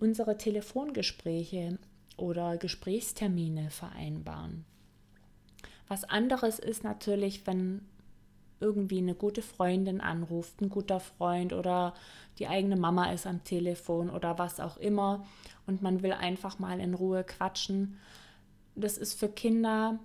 unsere 0.00 0.36
Telefongespräche 0.36 1.78
oder 2.16 2.56
Gesprächstermine 2.56 3.70
vereinbaren. 3.70 4.64
Was 5.86 6.02
anderes 6.02 6.58
ist 6.58 6.82
natürlich, 6.82 7.46
wenn 7.46 7.82
irgendwie 8.60 8.98
eine 8.98 9.14
gute 9.14 9.42
Freundin 9.42 10.00
anruft, 10.00 10.60
ein 10.60 10.68
guter 10.68 11.00
Freund 11.00 11.52
oder 11.52 11.94
die 12.38 12.48
eigene 12.48 12.76
Mama 12.76 13.12
ist 13.12 13.26
am 13.26 13.44
Telefon 13.44 14.10
oder 14.10 14.38
was 14.38 14.60
auch 14.60 14.76
immer 14.76 15.26
und 15.66 15.82
man 15.82 16.02
will 16.02 16.12
einfach 16.12 16.58
mal 16.58 16.80
in 16.80 16.94
Ruhe 16.94 17.24
quatschen. 17.24 17.98
Das 18.74 18.98
ist 18.98 19.18
für 19.18 19.28
Kinder 19.28 19.98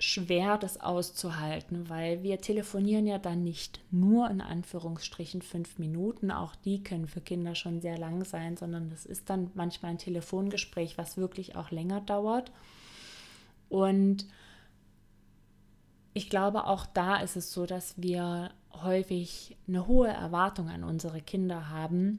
schwer, 0.00 0.58
das 0.58 0.80
auszuhalten, 0.80 1.88
weil 1.88 2.22
wir 2.22 2.40
telefonieren 2.40 3.06
ja 3.06 3.18
dann 3.18 3.42
nicht 3.42 3.80
nur 3.90 4.30
in 4.30 4.40
Anführungsstrichen 4.40 5.42
fünf 5.42 5.78
Minuten, 5.78 6.30
auch 6.30 6.54
die 6.54 6.82
können 6.84 7.08
für 7.08 7.20
Kinder 7.20 7.54
schon 7.56 7.80
sehr 7.80 7.98
lang 7.98 8.24
sein, 8.24 8.56
sondern 8.56 8.90
das 8.90 9.04
ist 9.04 9.28
dann 9.28 9.50
manchmal 9.54 9.92
ein 9.92 9.98
Telefongespräch, 9.98 10.98
was 10.98 11.16
wirklich 11.16 11.56
auch 11.56 11.72
länger 11.72 12.00
dauert. 12.00 12.52
Und 13.68 14.26
ich 16.18 16.28
glaube, 16.28 16.66
auch 16.66 16.84
da 16.84 17.18
ist 17.18 17.36
es 17.36 17.52
so, 17.52 17.64
dass 17.64 17.94
wir 17.96 18.50
häufig 18.82 19.56
eine 19.68 19.86
hohe 19.86 20.08
Erwartung 20.08 20.68
an 20.68 20.82
unsere 20.82 21.20
Kinder 21.20 21.70
haben, 21.70 22.18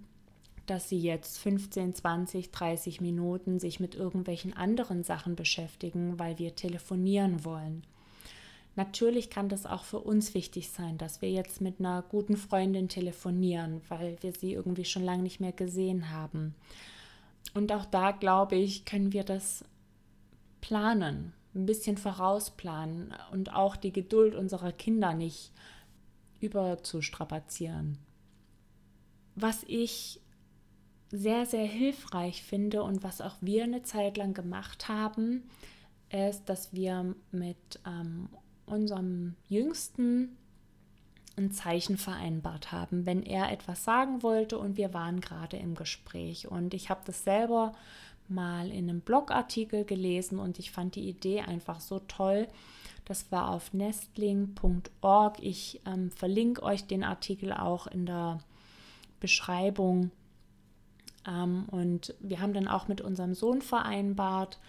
dass 0.68 0.88
sie 0.88 1.02
jetzt 1.02 1.38
15, 1.40 1.96
20, 1.96 2.50
30 2.52 3.02
Minuten 3.02 3.60
sich 3.60 3.82
mit 3.82 3.96
irgendwelchen 3.96 4.56
anderen 4.56 5.04
Sachen 5.04 5.36
beschäftigen, 5.36 6.18
weil 6.18 6.40
wir 6.40 6.56
telefonieren 6.56 7.44
wollen. 7.44 7.84
Natürlich 8.78 9.30
kann 9.30 9.50
das 9.50 9.66
auch 9.66 9.84
für 9.84 10.00
uns 10.00 10.34
wichtig 10.34 10.70
sein, 10.70 10.98
dass 10.98 11.22
wir 11.22 11.30
jetzt 11.30 11.60
mit 11.60 11.82
einer 11.82 12.02
guten 12.02 12.38
Freundin 12.38 12.88
telefonieren, 12.88 13.82
weil 13.90 14.16
wir 14.22 14.32
sie 14.32 14.54
irgendwie 14.54 14.86
schon 14.86 15.04
lange 15.04 15.24
nicht 15.24 15.42
mehr 15.42 15.52
gesehen 15.52 16.10
haben. 16.12 16.56
Und 17.54 17.74
auch 17.74 17.84
da, 17.84 18.12
glaube 18.12 18.56
ich, 18.56 18.86
können 18.86 19.12
wir 19.12 19.26
das 19.26 19.66
planen 20.62 21.34
ein 21.60 21.66
bisschen 21.66 21.98
vorausplanen 21.98 23.14
und 23.32 23.54
auch 23.54 23.76
die 23.76 23.92
Geduld 23.92 24.36
unserer 24.36 24.72
Kinder 24.72 25.14
nicht 25.14 25.52
überzustrapazieren. 26.40 27.98
Was 29.36 29.64
ich 29.68 30.22
sehr, 31.12 31.46
sehr 31.46 31.66
hilfreich 31.66 32.44
finde 32.44 32.84
und 32.84 33.04
was 33.04 33.22
auch 33.22 33.36
wir 33.42 33.64
eine 33.64 33.84
Zeit 33.84 34.18
lang 34.18 34.34
gemacht 34.34 34.88
haben, 34.88 35.44
ist, 36.10 36.46
dass 36.46 36.74
wir 36.74 37.16
mit 37.32 37.80
ähm, 37.86 38.30
unserem 38.66 39.36
Jüngsten 39.48 40.38
ein 41.38 41.52
Zeichen 41.52 41.98
vereinbart 41.98 42.72
haben, 42.72 43.06
wenn 43.06 43.24
er 43.24 43.52
etwas 43.52 43.84
sagen 43.84 44.22
wollte 44.24 44.58
und 44.58 44.78
wir 44.78 44.94
waren 44.94 45.22
gerade 45.22 45.58
im 45.58 45.74
Gespräch. 45.76 46.48
Und 46.48 46.74
ich 46.74 46.90
habe 46.90 47.02
das 47.06 47.24
selber 47.24 47.74
mal 48.30 48.70
in 48.70 48.90
einem 48.90 49.02
Blogartikel 49.02 49.86
gelesen 49.86 50.40
und 50.40 50.60
ich 50.60 50.72
fand 50.72 50.96
die 50.96 51.08
Idee 51.08 51.42
einfach 51.42 51.80
so 51.80 52.00
toll. 52.00 52.48
Das 53.06 53.32
war 53.32 53.50
auf 53.50 53.74
nestling.org. 53.74 55.40
Ich 55.42 55.82
ähm, 55.86 56.12
verlinke 56.12 56.64
euch 56.64 56.86
den 56.86 57.04
Artikel 57.04 57.54
auch 57.54 57.88
in 57.88 58.06
der 58.06 58.40
Beschreibung. 59.20 60.12
Ähm, 61.28 61.66
und 61.72 62.14
wir 62.20 62.40
haben 62.40 62.54
dann 62.54 62.68
auch 62.68 62.88
mit 62.88 63.02
unserem 63.02 63.34
Sohn 63.34 63.62
vereinbart, 63.62 64.60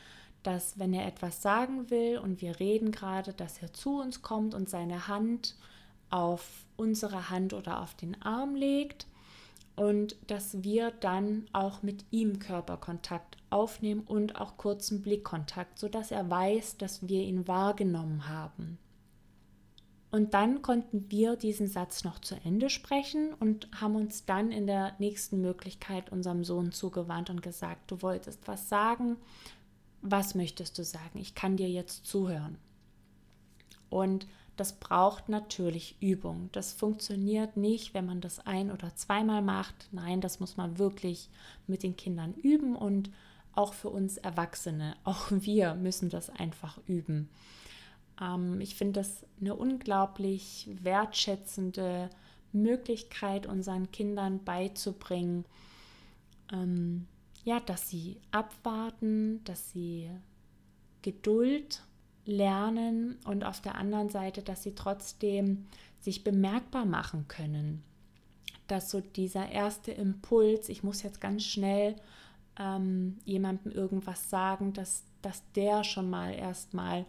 dass 0.43 0.79
wenn 0.79 0.95
er 0.95 1.07
etwas 1.07 1.43
sagen 1.43 1.91
will 1.91 2.19
und 2.19 2.41
wir 2.41 2.61
reden 2.61 2.93
gerade, 2.93 3.35
dass 3.35 3.61
er 3.61 3.73
zu 3.73 4.01
uns 4.01 4.23
kommt 4.23 4.55
und 4.55 4.71
seine 4.71 5.07
Hand 5.07 5.55
auf 6.09 6.65
unsere 6.77 7.31
Hand 7.31 7.53
oder 7.53 7.83
auf 7.83 7.95
den 7.95 8.21
Arm 8.23 8.55
legt 8.55 9.07
und 9.77 10.17
dass 10.27 10.63
wir 10.63 10.91
dann 10.91 11.47
auch 11.53 11.83
mit 11.83 12.05
ihm 12.11 12.39
Körperkontakt 12.39 13.37
aufnehmen 13.51 14.03
und 14.03 14.41
auch 14.41 14.57
kurzen 14.57 15.03
Blickkontakt, 15.03 15.79
sodass 15.79 16.11
er 16.11 16.29
weiß, 16.29 16.77
dass 16.77 17.09
wir 17.09 17.23
ihn 17.23 17.49
wahrgenommen 17.49 18.29
haben. 18.29 18.79
Und 20.11 20.35
dann 20.35 20.61
konnten 20.61 21.11
wir 21.11 21.37
diesen 21.37 21.69
Satz 21.69 22.03
noch 22.03 22.19
zu 22.19 22.35
Ende 22.45 22.69
sprechen 22.69 23.33
und 23.35 23.69
haben 23.81 23.95
uns 23.95 24.25
dann 24.25 24.51
in 24.51 24.67
der 24.67 24.95
nächsten 24.99 25.41
Möglichkeit 25.41 26.11
unserem 26.11 26.43
Sohn 26.43 26.73
zugewandt 26.73 27.31
und 27.31 27.43
gesagt, 27.43 27.91
du 27.91 28.03
wolltest 28.03 28.49
was 28.49 28.69
sagen, 28.69 29.17
was 30.03 30.35
möchtest 30.35 30.79
du 30.79 30.85
sagen? 30.85 31.19
Ich 31.19 31.35
kann 31.35 31.57
dir 31.57 31.69
jetzt 31.69 32.07
zuhören. 32.07 32.59
Und 33.89 34.27
das 34.57 34.75
braucht 34.75 35.29
natürlich 35.29 35.97
Übung. 36.01 36.51
Das 36.53 36.73
funktioniert 36.73 37.57
nicht, 37.57 37.95
wenn 37.95 38.07
man 38.07 38.21
das 38.21 38.41
ein- 38.47 38.71
oder 38.71 38.95
zweimal 38.95 39.43
macht. 39.43 39.89
Nein, 39.93 40.21
das 40.21 40.41
muss 40.41 40.57
man 40.57 40.79
wirklich 40.79 41.29
mit 41.67 41.83
den 41.83 41.97
Kindern 41.97 42.35
üben 42.35 42.77
und 42.77 43.11
auch 43.53 43.75
für 43.75 43.89
uns 43.89 44.17
Erwachsene, 44.17 44.97
auch 45.05 45.31
wir 45.31 45.75
müssen 45.75 46.11
das 46.11 46.31
einfach 46.31 46.79
üben. 46.87 47.29
Ähm, 48.21 48.61
ich 48.61 48.75
finde 48.75 49.01
das 49.01 49.27
eine 49.41 49.55
unglaublich 49.55 50.69
wertschätzende 50.83 52.11
Möglichkeit, 52.53 53.47
unseren 53.47 53.91
Kindern 53.91 54.45
beizubringen, 54.45 55.45
ähm, 56.53 57.07
ja, 57.45 57.61
dass 57.61 57.89
sie 57.89 58.21
abwarten, 58.31 59.43
dass 59.45 59.71
sie 59.71 60.11
Geduld 61.03 61.83
lernen 62.31 63.19
und 63.25 63.45
auf 63.45 63.61
der 63.61 63.75
anderen 63.75 64.09
Seite, 64.09 64.43
dass 64.43 64.63
sie 64.63 64.75
trotzdem 64.75 65.67
sich 66.01 66.25
bemerkbar 66.25 66.85
machen 66.85 67.27
können. 67.29 67.83
Dass 68.67 68.91
so 68.91 69.01
dieser 69.01 69.51
erste 69.51 69.91
Impuls, 69.93 70.69
ich 70.69 70.83
muss 70.83 71.03
jetzt 71.03 71.21
ganz 71.21 71.45
schnell 71.45 71.97
ähm, 72.59 73.19
jemandem 73.25 73.73
irgendwas 73.73 74.31
sagen, 74.31 74.73
dass, 74.73 75.05
dass 75.23 75.43
der 75.55 75.85
schon 75.85 76.09
mal 76.09 76.33
erstmal 76.33 77.05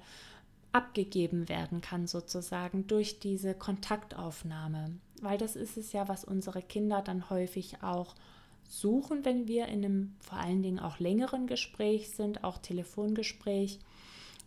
abgegeben 0.71 1.49
werden 1.49 1.81
kann, 1.81 2.07
sozusagen 2.07 2.87
durch 2.87 3.19
diese 3.19 3.53
Kontaktaufnahme. 3.53 4.91
Weil 5.21 5.37
das 5.37 5.55
ist 5.55 5.77
es 5.77 5.91
ja, 5.91 6.07
was 6.07 6.23
unsere 6.23 6.61
Kinder 6.61 7.01
dann 7.01 7.29
häufig 7.29 7.83
auch 7.83 8.15
suchen, 8.67 9.25
wenn 9.25 9.47
wir 9.47 9.67
in 9.67 9.83
einem 9.83 10.15
vor 10.19 10.37
allen 10.37 10.63
Dingen 10.63 10.79
auch 10.79 10.99
längeren 10.99 11.45
Gespräch 11.45 12.09
sind, 12.11 12.43
auch 12.43 12.57
Telefongespräch. 12.57 13.79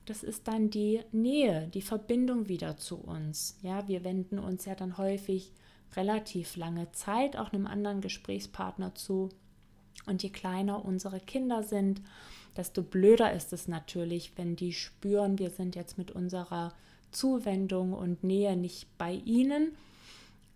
Das 0.07 0.23
ist 0.23 0.49
dann 0.49 0.69
die 0.71 1.01
Nähe, 1.13 1.69
die 1.73 1.83
Verbindung 1.83 2.49
wieder 2.49 2.77
zu 2.77 2.97
uns. 2.97 3.57
Ja, 3.63 3.89
wir 3.89 4.05
wenden 4.05 4.39
uns 4.39 4.67
ja 4.67 4.75
dann 4.75 4.99
häufig 4.99 5.53
relativ 5.97 6.57
lange 6.57 6.91
Zeit 6.93 7.37
auch 7.37 7.53
einem 7.53 7.67
anderen 7.67 8.01
Gesprächspartner 8.01 8.95
zu. 8.95 9.31
Und 10.07 10.23
je 10.23 10.31
kleiner 10.31 10.85
unsere 10.85 11.21
Kinder 11.21 11.63
sind, 11.63 12.03
desto 12.57 12.83
blöder 12.83 13.33
ist 13.33 13.53
es 13.53 13.69
natürlich, 13.69 14.33
wenn 14.37 14.57
die 14.57 14.73
spüren, 14.73 15.39
wir 15.39 15.51
sind 15.51 15.75
jetzt 15.75 15.97
mit 15.97 16.11
unserer 16.11 16.75
Zuwendung 17.11 17.93
und 17.93 18.25
Nähe 18.25 18.57
nicht 18.57 18.87
bei 18.99 19.15
ihnen. 19.25 19.75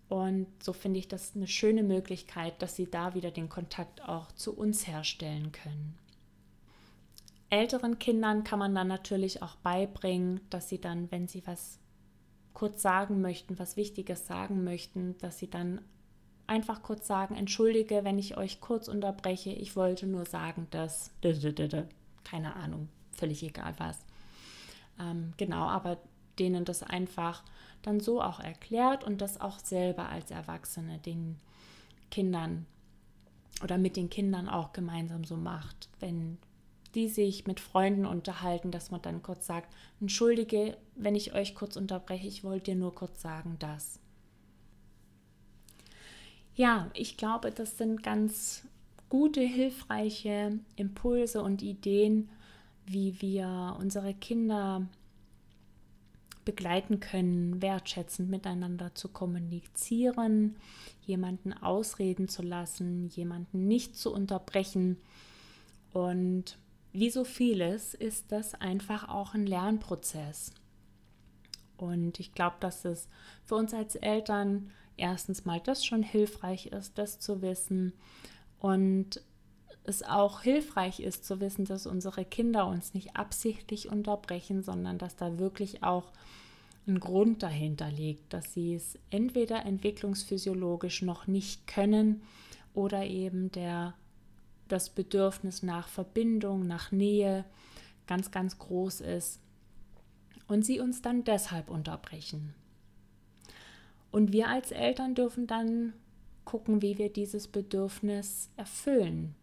Und 0.09 0.47
so 0.61 0.73
finde 0.73 0.99
ich 0.99 1.07
das 1.07 1.35
eine 1.35 1.47
schöne 1.47 1.83
Möglichkeit, 1.83 2.61
dass 2.61 2.75
sie 2.75 2.89
da 2.89 3.15
wieder 3.15 3.31
den 3.31 3.49
Kontakt 3.49 4.07
auch 4.07 4.31
zu 4.33 4.55
uns 4.55 4.87
herstellen 4.87 5.51
können. 5.51 5.97
Älteren 7.49 7.97
Kindern 7.97 8.43
kann 8.43 8.59
man 8.59 8.75
dann 8.75 8.87
natürlich 8.87 9.41
auch 9.41 9.55
beibringen, 9.57 10.41
dass 10.49 10.69
sie 10.69 10.79
dann, 10.79 11.11
wenn 11.11 11.27
sie 11.27 11.45
was 11.45 11.79
kurz 12.53 12.81
sagen 12.81 13.21
möchten, 13.21 13.57
was 13.57 13.77
Wichtiges 13.77 14.27
sagen 14.27 14.63
möchten, 14.63 15.17
dass 15.19 15.39
sie 15.39 15.49
dann 15.49 15.81
einfach 16.45 16.81
kurz 16.81 17.07
sagen, 17.07 17.35
entschuldige, 17.35 18.03
wenn 18.03 18.19
ich 18.19 18.37
euch 18.37 18.59
kurz 18.59 18.87
unterbreche, 18.87 19.51
ich 19.51 19.75
wollte 19.75 20.07
nur 20.07 20.25
sagen, 20.25 20.67
dass, 20.71 21.11
keine 22.23 22.55
Ahnung, 22.55 22.89
völlig 23.11 23.43
egal 23.43 23.73
was. 23.77 24.03
Ähm, 24.99 25.33
genau, 25.37 25.67
aber 25.67 25.97
denen 26.39 26.65
das 26.65 26.83
einfach 26.83 27.43
dann 27.81 27.99
so 27.99 28.21
auch 28.21 28.39
erklärt 28.39 29.03
und 29.03 29.21
das 29.21 29.39
auch 29.39 29.59
selber 29.59 30.09
als 30.09 30.31
Erwachsene 30.31 30.97
den 30.99 31.37
Kindern 32.11 32.65
oder 33.63 33.77
mit 33.77 33.95
den 33.95 34.09
Kindern 34.09 34.49
auch 34.49 34.73
gemeinsam 34.73 35.23
so 35.23 35.37
macht, 35.37 35.89
wenn 35.99 36.37
die 36.95 37.07
sich 37.07 37.45
mit 37.45 37.59
Freunden 37.59 38.05
unterhalten, 38.05 38.71
dass 38.71 38.91
man 38.91 39.01
dann 39.01 39.21
kurz 39.21 39.45
sagt, 39.45 39.73
entschuldige, 40.01 40.77
wenn 40.95 41.15
ich 41.15 41.33
euch 41.33 41.55
kurz 41.55 41.75
unterbreche, 41.75 42.27
ich 42.27 42.43
wollte 42.43 42.71
dir 42.71 42.75
nur 42.75 42.95
kurz 42.95 43.21
sagen, 43.21 43.57
dass. 43.59 43.99
Ja, 46.55 46.89
ich 46.93 47.15
glaube, 47.17 47.51
das 47.51 47.77
sind 47.77 48.03
ganz 48.03 48.63
gute, 49.09 49.41
hilfreiche 49.41 50.59
Impulse 50.75 51.41
und 51.41 51.61
Ideen, 51.61 52.29
wie 52.85 53.21
wir 53.21 53.77
unsere 53.79 54.13
Kinder 54.13 54.87
begleiten 56.45 56.99
können, 56.99 57.61
wertschätzend 57.61 58.29
miteinander 58.29 58.95
zu 58.95 59.09
kommunizieren, 59.09 60.55
jemanden 61.05 61.53
ausreden 61.53 62.27
zu 62.27 62.41
lassen, 62.41 63.07
jemanden 63.09 63.67
nicht 63.67 63.95
zu 63.95 64.11
unterbrechen. 64.11 64.97
Und 65.93 66.57
wie 66.91 67.09
so 67.09 67.23
vieles 67.23 67.93
ist 67.93 68.31
das 68.31 68.55
einfach 68.55 69.09
auch 69.09 69.33
ein 69.33 69.45
Lernprozess. 69.45 70.51
Und 71.77 72.19
ich 72.19 72.33
glaube, 72.33 72.57
dass 72.59 72.83
es 72.85 73.07
für 73.43 73.55
uns 73.55 73.73
als 73.73 73.95
Eltern 73.95 74.71
erstens 74.97 75.45
mal 75.45 75.61
das 75.61 75.85
schon 75.85 76.03
hilfreich 76.03 76.67
ist, 76.67 76.97
das 76.97 77.19
zu 77.19 77.41
wissen 77.41 77.93
und 78.59 79.21
es 79.85 80.03
auch 80.03 80.41
hilfreich 80.41 80.99
ist 80.99 81.25
zu 81.25 81.39
wissen, 81.39 81.65
dass 81.65 81.87
unsere 81.87 82.25
Kinder 82.25 82.67
uns 82.67 82.93
nicht 82.93 83.15
absichtlich 83.15 83.89
unterbrechen, 83.89 84.61
sondern 84.61 84.97
dass 84.97 85.15
da 85.15 85.39
wirklich 85.39 85.83
auch 85.83 86.11
ein 86.87 86.99
Grund 86.99 87.43
dahinter 87.43 87.89
liegt, 87.89 88.33
dass 88.33 88.53
sie 88.53 88.75
es 88.75 88.99
entweder 89.09 89.65
entwicklungsphysiologisch 89.65 91.01
noch 91.01 91.27
nicht 91.27 91.65
können 91.67 92.21
oder 92.73 93.05
eben 93.05 93.51
der 93.51 93.93
das 94.71 94.89
Bedürfnis 94.89 95.63
nach 95.63 95.87
Verbindung, 95.87 96.65
nach 96.65 96.91
Nähe 96.91 97.45
ganz, 98.07 98.31
ganz 98.31 98.57
groß 98.57 99.01
ist 99.01 99.41
und 100.47 100.65
sie 100.65 100.79
uns 100.79 101.01
dann 101.01 101.23
deshalb 101.23 101.69
unterbrechen. 101.69 102.53
Und 104.11 104.31
wir 104.31 104.47
als 104.47 104.71
Eltern 104.71 105.13
dürfen 105.13 105.45
dann 105.45 105.93
gucken, 106.43 106.81
wie 106.81 106.97
wir 106.97 107.13
dieses 107.13 107.47
Bedürfnis 107.47 108.49
erfüllen. 108.57 109.35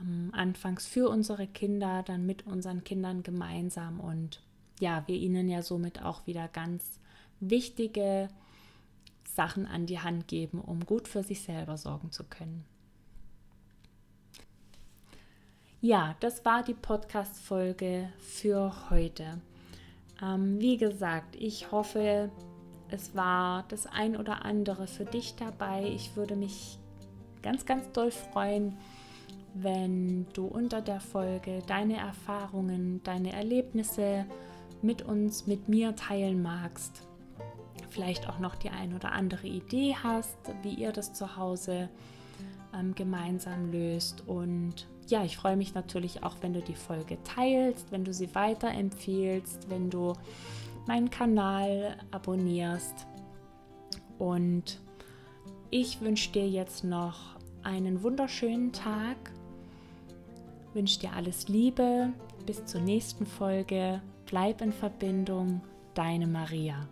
Ähm, 0.00 0.30
anfangs 0.32 0.86
für 0.86 1.08
unsere 1.08 1.48
Kinder, 1.48 2.04
dann 2.04 2.24
mit 2.24 2.46
unseren 2.46 2.84
Kindern 2.84 3.24
gemeinsam 3.24 3.98
und 3.98 4.40
ja, 4.80 5.02
wir 5.06 5.16
ihnen 5.16 5.48
ja 5.48 5.62
somit 5.62 6.02
auch 6.02 6.26
wieder 6.26 6.48
ganz 6.48 7.00
wichtige 7.40 8.28
Sachen 9.24 9.66
an 9.66 9.86
die 9.86 10.00
Hand 10.00 10.28
geben, 10.28 10.60
um 10.60 10.86
gut 10.86 11.08
für 11.08 11.22
sich 11.22 11.42
selber 11.42 11.76
sorgen 11.76 12.12
zu 12.12 12.24
können. 12.24 12.64
Ja, 15.84 16.14
das 16.20 16.44
war 16.44 16.62
die 16.62 16.74
Podcast-Folge 16.74 18.08
für 18.16 18.72
heute. 18.88 19.40
Ähm, 20.22 20.60
wie 20.60 20.76
gesagt, 20.76 21.34
ich 21.34 21.72
hoffe, 21.72 22.30
es 22.88 23.16
war 23.16 23.64
das 23.66 23.88
ein 23.88 24.16
oder 24.16 24.44
andere 24.44 24.86
für 24.86 25.04
dich 25.04 25.34
dabei. 25.34 25.82
Ich 25.92 26.14
würde 26.14 26.36
mich 26.36 26.78
ganz, 27.42 27.66
ganz 27.66 27.90
doll 27.90 28.12
freuen, 28.12 28.78
wenn 29.54 30.28
du 30.34 30.46
unter 30.46 30.82
der 30.82 31.00
Folge 31.00 31.64
deine 31.66 31.96
Erfahrungen, 31.96 33.02
deine 33.02 33.32
Erlebnisse 33.32 34.24
mit 34.82 35.02
uns, 35.02 35.48
mit 35.48 35.68
mir 35.68 35.96
teilen 35.96 36.42
magst. 36.42 37.08
Vielleicht 37.90 38.28
auch 38.28 38.38
noch 38.38 38.54
die 38.54 38.70
ein 38.70 38.94
oder 38.94 39.10
andere 39.10 39.48
Idee 39.48 39.96
hast, 40.00 40.38
wie 40.62 40.74
ihr 40.74 40.92
das 40.92 41.12
zu 41.12 41.36
Hause 41.36 41.88
ähm, 42.72 42.94
gemeinsam 42.94 43.72
löst. 43.72 44.28
Und 44.28 44.86
ja, 45.08 45.24
ich 45.24 45.36
freue 45.36 45.56
mich 45.56 45.74
natürlich 45.74 46.22
auch, 46.22 46.36
wenn 46.40 46.52
du 46.52 46.60
die 46.60 46.74
Folge 46.74 47.18
teilst, 47.24 47.92
wenn 47.92 48.04
du 48.04 48.12
sie 48.12 48.34
weiterempfiehlst, 48.34 49.68
wenn 49.68 49.90
du 49.90 50.14
meinen 50.86 51.10
Kanal 51.10 51.96
abonnierst. 52.10 53.06
Und 54.18 54.80
ich 55.70 56.00
wünsche 56.00 56.30
dir 56.32 56.48
jetzt 56.48 56.84
noch 56.84 57.36
einen 57.62 58.02
wunderschönen 58.02 58.72
Tag. 58.72 59.16
Wünsche 60.74 61.00
dir 61.00 61.12
alles 61.12 61.48
Liebe. 61.48 62.12
Bis 62.46 62.64
zur 62.64 62.80
nächsten 62.80 63.26
Folge. 63.26 64.00
Bleib 64.26 64.60
in 64.60 64.72
Verbindung. 64.72 65.60
Deine 65.94 66.26
Maria. 66.26 66.88